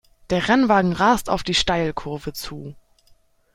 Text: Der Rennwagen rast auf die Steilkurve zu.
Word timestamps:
Der 0.31 0.47
Rennwagen 0.49 0.93
rast 0.93 1.29
auf 1.29 1.43
die 1.43 1.53
Steilkurve 1.53 2.33
zu. 2.33 2.75